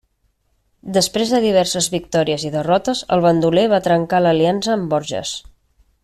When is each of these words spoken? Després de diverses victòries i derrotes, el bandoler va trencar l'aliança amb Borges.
Després 0.95 1.33
de 1.33 1.41
diverses 1.43 1.89
victòries 1.97 2.45
i 2.49 2.53
derrotes, 2.57 3.05
el 3.17 3.23
bandoler 3.29 3.67
va 3.77 3.83
trencar 3.89 4.23
l'aliança 4.27 4.73
amb 4.77 4.89
Borges. 4.95 5.35